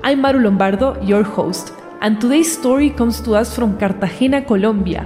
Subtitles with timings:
[0.00, 5.04] I'm Maru Lombardo, your host, and today's story comes to us from Cartagena, Colombia.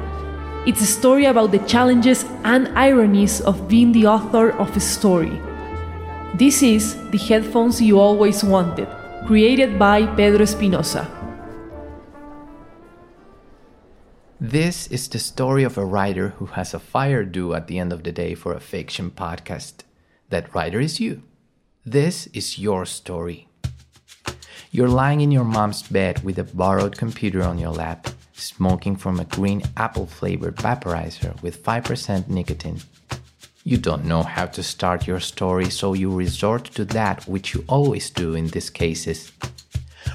[0.66, 5.40] It's a story about the challenges and ironies of being the author of a story.
[6.34, 8.86] This is The Headphones You Always Wanted,
[9.26, 11.08] created by Pedro Espinosa.
[14.38, 17.94] This is the story of a writer who has a fire due at the end
[17.94, 19.84] of the day for a fiction podcast.
[20.28, 21.22] That writer is you.
[21.84, 23.48] This is your story.
[24.74, 29.20] You're lying in your mom's bed with a borrowed computer on your lap, smoking from
[29.20, 32.80] a green apple flavored vaporizer with 5% nicotine.
[33.64, 37.66] You don't know how to start your story, so you resort to that which you
[37.68, 39.30] always do in these cases.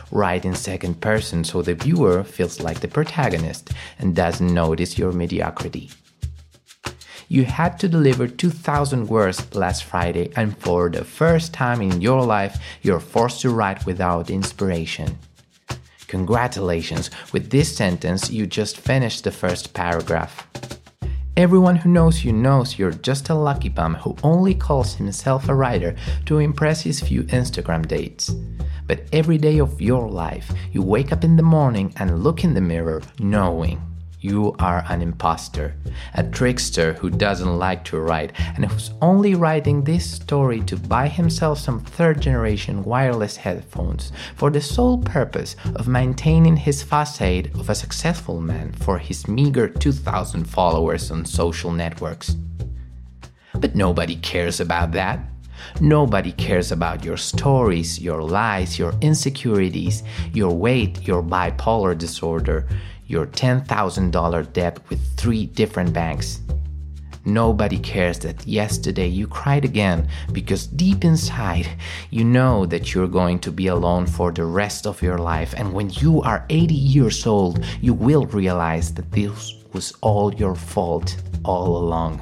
[0.09, 5.11] Write in second person so the viewer feels like the protagonist and doesn't notice your
[5.11, 5.91] mediocrity.
[7.29, 12.23] You had to deliver 2,000 words last Friday, and for the first time in your
[12.23, 15.17] life, you're forced to write without inspiration.
[16.07, 20.47] Congratulations, with this sentence, you just finished the first paragraph.
[21.35, 25.53] Everyone who knows you knows you're just a lucky bum who only calls himself a
[25.53, 28.33] writer to impress his few Instagram dates.
[28.87, 32.53] But every day of your life, you wake up in the morning and look in
[32.53, 33.81] the mirror knowing
[34.27, 35.73] you are an impostor,
[36.13, 41.07] a trickster who doesn't like to write and who's only writing this story to buy
[41.07, 47.69] himself some third generation wireless headphones for the sole purpose of maintaining his facade of
[47.69, 52.35] a successful man for his meager 2,000 followers on social networks.
[53.53, 55.19] But nobody cares about that.
[55.81, 62.67] Nobody cares about your stories, your lies, your insecurities, your weight, your bipolar disorder,
[63.07, 66.41] your $10,000 debt with three different banks.
[67.27, 71.67] Nobody cares that yesterday you cried again because deep inside
[72.09, 75.53] you know that you're going to be alone for the rest of your life.
[75.57, 80.55] And when you are 80 years old, you will realize that this was all your
[80.55, 82.21] fault all along.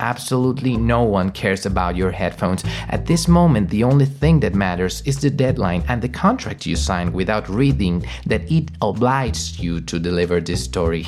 [0.00, 2.64] Absolutely no one cares about your headphones.
[2.88, 6.74] At this moment, the only thing that matters is the deadline and the contract you
[6.74, 11.06] signed without reading that it obliges you to deliver this story.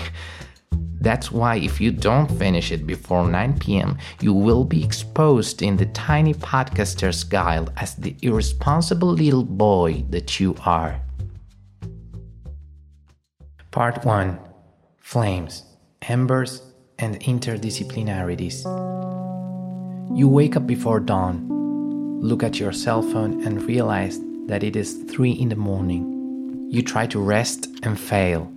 [1.00, 5.76] That's why, if you don't finish it before 9 pm, you will be exposed in
[5.76, 11.00] the tiny podcaster's guile as the irresponsible little boy that you are.
[13.70, 14.38] Part 1
[14.98, 15.64] Flames,
[16.02, 16.62] Embers,
[16.98, 18.64] and interdisciplinarities.
[20.16, 21.46] You wake up before dawn,
[22.20, 26.68] look at your cell phone, and realize that it is 3 in the morning.
[26.70, 28.50] You try to rest and fail.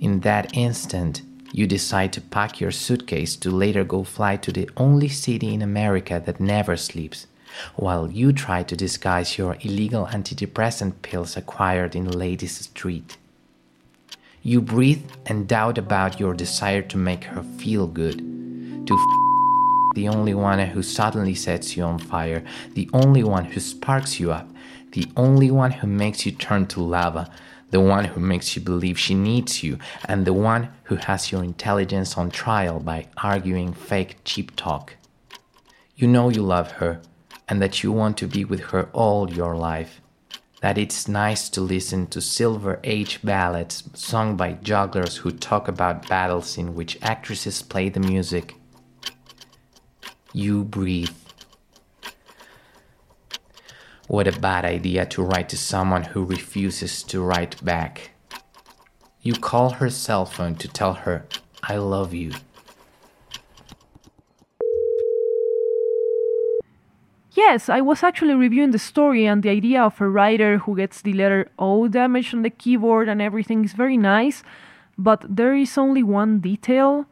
[0.00, 4.68] In that instant, you decide to pack your suitcase to later go fly to the
[4.76, 7.26] only city in America that never sleeps,
[7.76, 13.16] while you try to disguise your illegal antidepressant pills acquired in Ladies Street.
[14.48, 18.16] You breathe and doubt about your desire to make her feel good,
[18.86, 22.42] to f- the only one who suddenly sets you on fire,
[22.72, 24.48] the only one who sparks you up,
[24.92, 27.30] the only one who makes you turn to lava,
[27.72, 31.44] the one who makes you believe she needs you, and the one who has your
[31.44, 34.96] intelligence on trial by arguing fake cheap talk.
[35.94, 37.02] You know you love her
[37.50, 40.00] and that you want to be with her all your life.
[40.60, 46.08] That it's nice to listen to Silver Age ballads sung by jugglers who talk about
[46.08, 48.56] battles in which actresses play the music.
[50.32, 51.14] You breathe.
[54.08, 58.10] What a bad idea to write to someone who refuses to write back.
[59.22, 61.26] You call her cell phone to tell her,
[61.62, 62.32] I love you.
[67.50, 71.00] Yes, I was actually reviewing the story, and the idea of a writer who gets
[71.00, 74.42] the letter O damaged on the keyboard and everything is very nice,
[74.98, 77.06] but there is only one detail.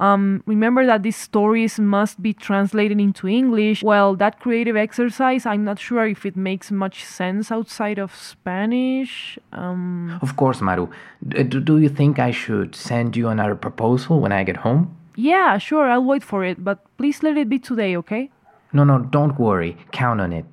[0.00, 3.84] Um, remember that these stories must be translated into English.
[3.84, 9.38] Well, that creative exercise, I'm not sure if it makes much sense outside of Spanish.
[9.52, 10.88] Um, Of course, Maru.
[11.28, 14.88] D- Do, do you think I should send you another proposal when I get home?
[15.18, 18.30] yeah, sure, I'll wait for it, but please let it be today, okay?
[18.72, 19.76] No, no, don't worry.
[19.92, 20.44] Count on it.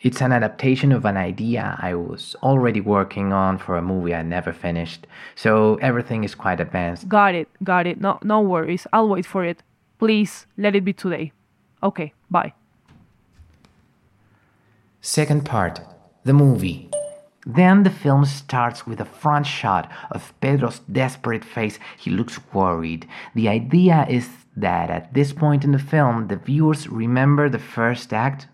[0.00, 4.22] It's an adaptation of an idea I was already working on for a movie I
[4.22, 7.08] never finished, so everything is quite advanced.
[7.08, 8.00] Got it, got it.
[8.00, 8.86] No, no worries.
[8.92, 9.62] I'll wait for it.
[9.98, 11.32] Please let it be today.
[11.82, 12.52] Okay, bye.
[15.00, 15.80] Second part
[16.24, 16.90] The movie.
[17.48, 21.78] Then the film starts with a front shot of Pedro's desperate face.
[21.96, 23.06] He looks worried.
[23.36, 28.12] The idea is that at this point in the film, the viewers remember the first
[28.12, 28.48] act,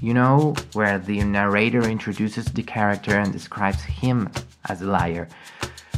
[0.00, 4.30] you know, where the narrator introduces the character and describes him
[4.68, 5.26] as a liar.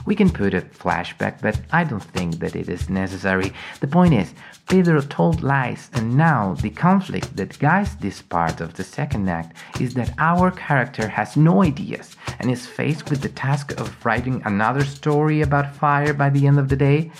[0.07, 3.53] We can put a flashback, but I don't think that it is necessary.
[3.81, 4.33] The point is,
[4.69, 9.57] Pedro told lies, and now the conflict that guides this part of the second act
[9.81, 14.43] is that our character has no ideas and is faced with the task of writing
[14.45, 17.11] another story about fire by the end of the day.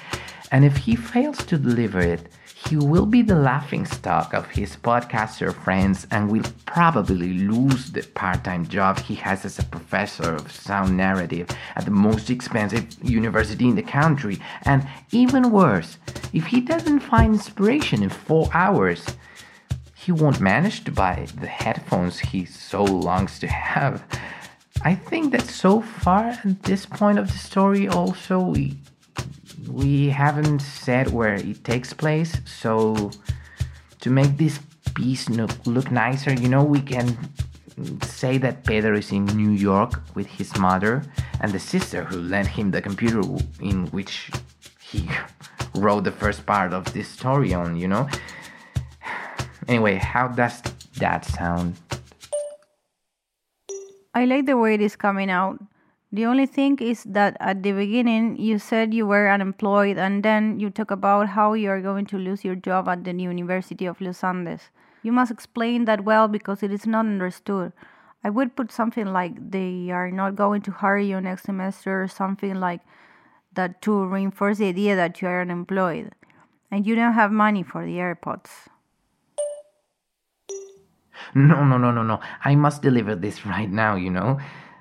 [0.51, 2.29] And if he fails to deliver it,
[2.69, 8.03] he will be the laughing stock of his podcaster friends and will probably lose the
[8.13, 12.87] part time job he has as a professor of sound narrative at the most expensive
[13.03, 14.39] university in the country.
[14.65, 15.97] And even worse,
[16.35, 19.07] if he doesn't find inspiration in four hours,
[19.95, 24.05] he won't manage to buy the headphones he so longs to have.
[24.83, 28.55] I think that so far at this point of the story, also,
[29.71, 33.11] we haven't said where it takes place so
[34.01, 34.61] to make this
[34.95, 37.17] piece look, look nicer you know we can
[38.03, 41.03] say that pedro is in new york with his mother
[41.41, 43.23] and the sister who lent him the computer
[43.61, 44.31] in which
[44.81, 45.09] he
[45.75, 48.09] wrote the first part of this story on you know
[49.69, 50.63] anyway how does
[50.97, 51.77] that sound
[54.15, 55.61] I like the way it is coming out.
[56.11, 60.59] The only thing is that at the beginning you said you were unemployed and then
[60.59, 64.01] you talk about how you are going to lose your job at the University of
[64.01, 64.71] Los Andes.
[65.03, 67.73] You must explain that well because it is not understood.
[68.25, 72.09] I would put something like they are not going to hire you next semester or
[72.09, 72.81] something like
[73.53, 76.13] that to reinforce the idea that you are unemployed
[76.71, 78.69] and you don't have money for the AirPods.
[81.35, 82.21] No, no, no, no, no.
[82.45, 84.39] I must deliver this right now, you know?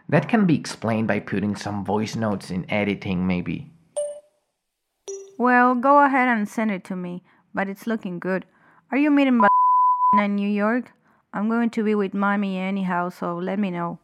[0.09, 3.71] That can be explained by putting some voice notes in editing, maybe.
[5.37, 7.23] Well, go ahead and send it to me,
[7.53, 8.45] but it's looking good.
[8.91, 9.49] Are you meeting by
[10.23, 10.93] in New York?
[11.33, 13.99] I'm going to be with mommy anyhow, so let me know.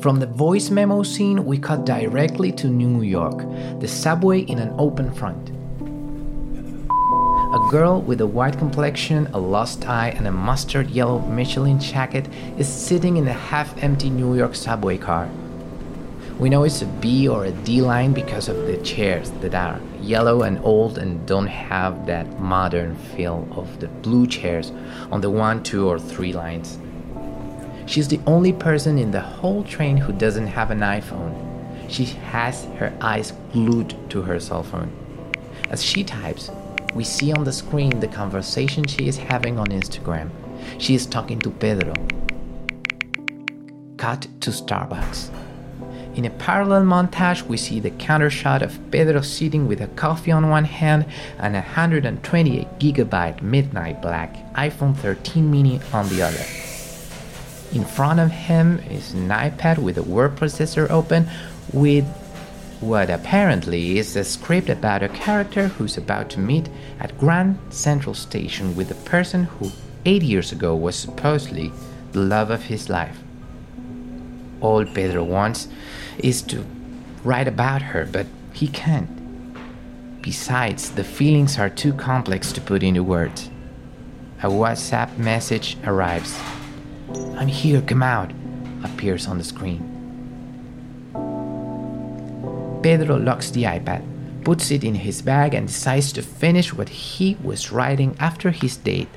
[0.00, 3.44] From the voice memo scene, we cut directly to New York,
[3.80, 5.52] the subway in an open front.
[7.70, 12.26] Girl with a white complexion, a lost eye, and a mustard yellow Michelin jacket
[12.58, 15.28] is sitting in a half empty New York subway car.
[16.40, 19.80] We know it's a B or a D line because of the chairs that are
[20.00, 24.72] yellow and old and don't have that modern feel of the blue chairs
[25.12, 26.76] on the 1, 2, or 3 lines.
[27.86, 31.36] She's the only person in the whole train who doesn't have an iPhone.
[31.88, 34.90] She has her eyes glued to her cell phone.
[35.70, 36.50] As she types,
[36.94, 40.30] we see on the screen the conversation she is having on Instagram.
[40.78, 41.94] She is talking to Pedro.
[43.96, 45.30] Cut to Starbucks.
[46.16, 50.32] In a parallel montage, we see the counter shot of Pedro sitting with a coffee
[50.32, 51.06] on one hand
[51.38, 56.44] and a 128 gigabyte midnight black iPhone 13 mini on the other.
[57.72, 61.30] In front of him is an iPad with a word processor open
[61.72, 62.04] with
[62.80, 66.68] what apparently is a script about a character who's about to meet
[66.98, 69.70] at Grand Central Station with a person who
[70.06, 71.70] eight years ago was supposedly
[72.12, 73.18] the love of his life.
[74.62, 75.68] All Pedro wants
[76.18, 76.64] is to
[77.22, 79.10] write about her, but he can't.
[80.22, 83.50] Besides, the feelings are too complex to put into words.
[84.42, 86.38] A WhatsApp message arrives.
[87.36, 88.32] I'm here, come out,
[88.84, 89.89] appears on the screen.
[92.82, 94.02] Pedro locks the iPad,
[94.42, 98.78] puts it in his bag, and decides to finish what he was writing after his
[98.78, 99.08] date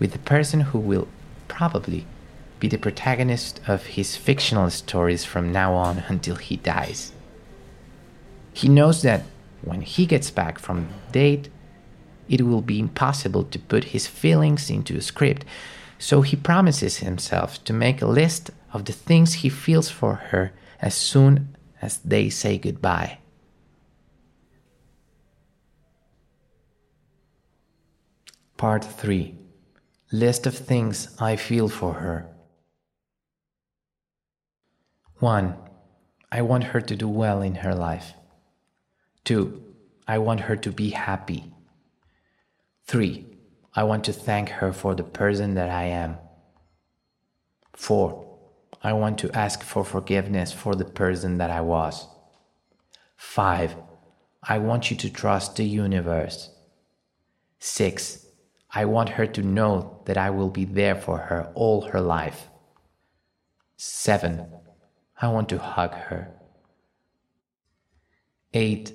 [0.00, 1.06] with the person who will
[1.46, 2.04] probably
[2.58, 7.12] be the protagonist of his fictional stories from now on until he dies.
[8.52, 9.22] He knows that
[9.62, 11.48] when he gets back from the date,
[12.28, 15.44] it will be impossible to put his feelings into a script,
[15.98, 20.52] so he promises himself to make a list of the things he feels for her
[20.80, 23.18] as soon as they say goodbye.
[28.56, 29.36] Part 3
[30.12, 32.26] List of things I feel for her.
[35.20, 35.54] 1.
[36.32, 38.14] I want her to do well in her life.
[39.24, 39.62] 2.
[40.08, 41.52] I want her to be happy.
[42.86, 43.24] 3.
[43.74, 46.16] I want to thank her for the person that I am.
[47.74, 48.29] 4.
[48.82, 52.06] I want to ask for forgiveness for the person that I was.
[53.16, 53.76] 5.
[54.42, 56.50] I want you to trust the universe.
[57.58, 58.26] 6.
[58.72, 62.48] I want her to know that I will be there for her all her life.
[63.76, 64.46] 7.
[65.20, 66.32] I want to hug her.
[68.54, 68.92] 8.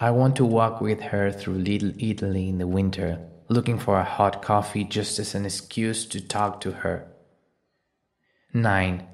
[0.00, 4.04] I want to walk with her through Little Italy in the winter, looking for a
[4.04, 7.10] hot coffee just as an excuse to talk to her.
[8.52, 9.08] 9.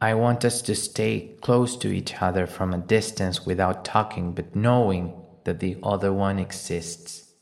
[0.00, 4.56] I want us to stay close to each other from a distance without talking but
[4.56, 5.14] knowing
[5.44, 7.32] that the other one exists.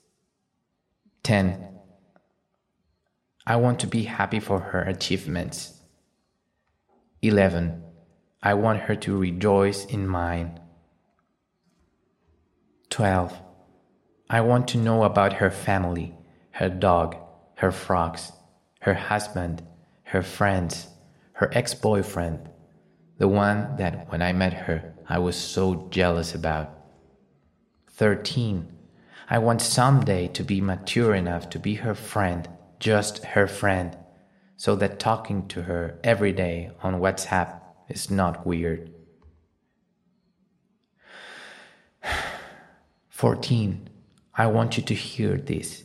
[1.22, 1.68] 10.
[3.46, 5.74] I want to be happy for her achievements.
[7.22, 7.84] 11.
[8.42, 10.60] I want her to rejoice in mine.
[12.90, 13.40] 12.
[14.28, 16.14] I want to know about her family,
[16.52, 17.16] her dog,
[17.56, 18.32] her frogs,
[18.80, 19.62] her husband,
[20.04, 20.88] her friends,
[21.38, 22.48] her ex boyfriend,
[23.18, 26.74] the one that when I met her I was so jealous about.
[27.92, 28.66] 13.
[29.30, 32.48] I want someday to be mature enough to be her friend,
[32.80, 33.96] just her friend,
[34.56, 38.92] so that talking to her every day on WhatsApp is not weird.
[43.10, 43.88] 14.
[44.34, 45.84] I want you to hear this.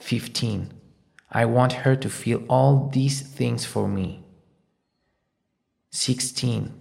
[0.00, 0.72] 15.
[1.36, 4.24] I want her to feel all these things for me.
[5.90, 6.72] 16.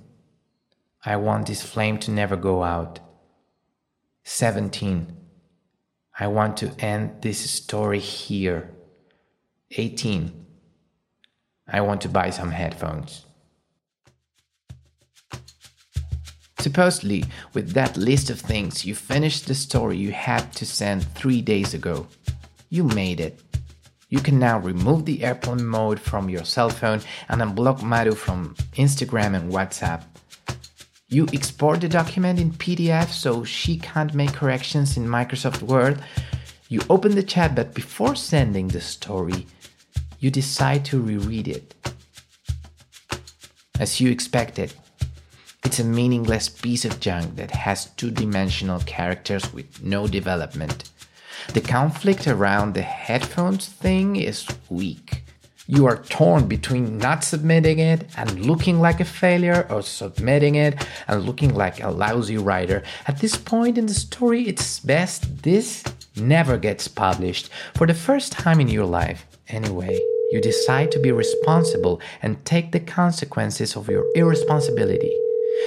[1.03, 2.99] I want this flame to never go out.
[4.25, 5.17] 17.
[6.19, 8.69] I want to end this story here.
[9.71, 10.45] 18.
[11.67, 13.25] I want to buy some headphones.
[16.59, 21.41] Supposedly, with that list of things, you finished the story you had to send three
[21.41, 22.07] days ago.
[22.69, 23.41] You made it.
[24.13, 28.53] You can now remove the airplane mode from your cell phone and unblock Maru from
[28.73, 30.03] Instagram and WhatsApp.
[31.07, 35.99] You export the document in PDF so she can't make corrections in Microsoft Word.
[36.69, 39.47] You open the chat, but before sending the story,
[40.19, 41.73] you decide to reread it.
[43.79, 44.75] As you expected,
[45.65, 50.91] it's a meaningless piece of junk that has two dimensional characters with no development.
[51.53, 55.23] The conflict around the headphones thing is weak.
[55.67, 60.85] You are torn between not submitting it and looking like a failure, or submitting it
[61.07, 62.83] and looking like a lousy writer.
[63.07, 65.83] At this point in the story, it's best this
[66.15, 69.99] never gets published for the first time in your life, anyway
[70.33, 75.15] you decide to be responsible and take the consequences of your irresponsibility.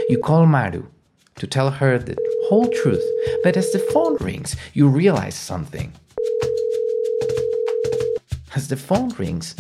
[0.08, 0.88] You call Maru
[1.36, 2.16] to tell her the
[2.48, 3.04] whole truth,
[3.42, 5.92] but as the phone rings, you realize something.
[8.54, 9.54] As the phone rings,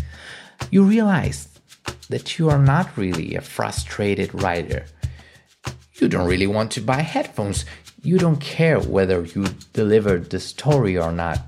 [0.70, 1.48] you realize
[2.08, 4.86] that you are not really a frustrated writer.
[6.00, 7.64] You don't really want to buy headphones.
[8.02, 11.40] You don't care whether you delivered the story or not.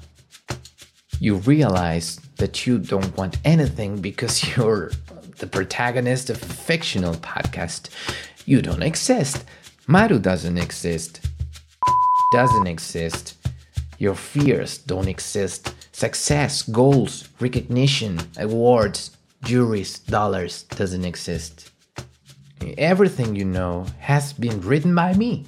[1.20, 4.90] You realize that you don't want anything because you're
[5.38, 7.88] the protagonist of a fictional podcast.
[8.44, 9.44] You don't exist.
[9.90, 11.26] Maru doesn't exist.
[12.30, 13.36] doesn't exist.
[13.98, 15.74] Your fears don't exist.
[15.92, 21.70] Success, goals, recognition, awards, juries, dollars doesn't exist.
[22.76, 25.46] Everything you know has been written by me.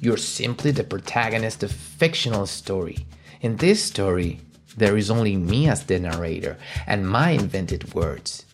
[0.00, 3.04] You're simply the protagonist of fictional story.
[3.42, 4.40] In this story,
[4.74, 6.56] there is only me as the narrator
[6.86, 8.46] and my invented words.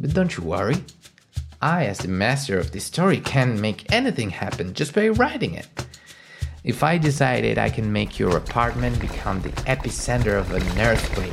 [0.00, 0.78] But don't you worry.
[1.64, 5.66] I, as the master of the story, can make anything happen just by writing it.
[6.62, 11.32] If I decided I can make your apartment become the epicenter of an earthquake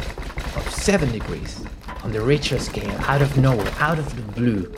[0.56, 1.62] of 7 degrees
[2.02, 4.74] on the Richter scale out of nowhere, out of the blue,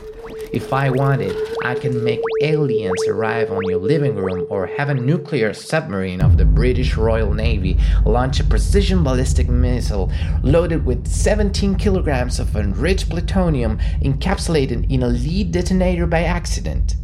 [0.54, 4.94] if I wanted, I can make aliens arrive on your living room or have a
[4.94, 10.12] nuclear submarine of the British Royal Navy launch a precision ballistic missile
[10.44, 16.96] loaded with 17 kilograms of enriched plutonium encapsulated in a lead detonator by accident.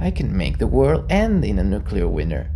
[0.00, 2.50] I can make the world end in a nuclear winter.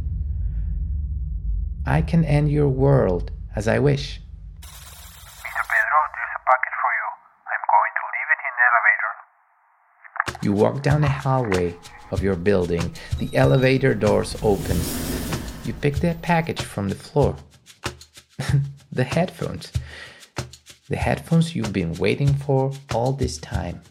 [1.85, 4.21] I can end your world as I wish.
[4.63, 5.65] Mr.
[5.73, 7.07] Pedro, there's a package for you.
[7.51, 9.13] I'm going to leave it in the elevator.
[10.49, 11.77] You walk down the hallway
[12.11, 12.95] of your building.
[13.19, 14.79] The elevator doors open.
[15.67, 17.37] You pick the package from the floor.
[18.91, 19.71] the headphones.
[20.89, 23.83] The headphones you've been waiting for all this time.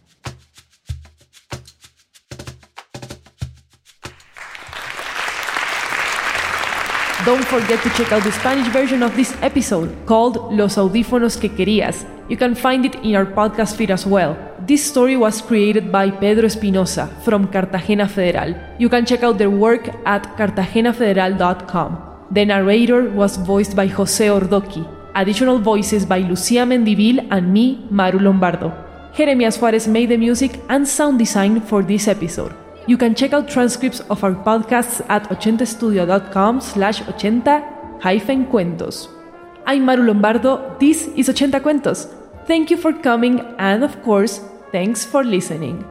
[7.27, 11.49] Don't forget to check out the Spanish version of this episode called Los Audífonos que
[11.49, 12.05] Querías.
[12.29, 14.37] You can find it in our podcast feed as well.
[14.65, 18.55] This story was created by Pedro Espinosa from Cartagena Federal.
[18.79, 21.97] You can check out their work at cartagenafederal.com.
[22.31, 24.87] The narrator was voiced by Jose Ordoqui.
[25.13, 28.71] Additional voices by Lucia Mendivil and me, Maru Lombardo.
[29.13, 32.55] Jeremias Juarez made the music and sound design for this episode.
[32.87, 37.41] You can check out transcripts of our podcasts at 80studio.com slash 80
[37.99, 39.09] hyphen cuentos.
[39.65, 42.07] I'm Maru Lombardo, this is 80 Cuentos.
[42.45, 44.39] Thank you for coming and of course,
[44.71, 45.83] thanks for listening.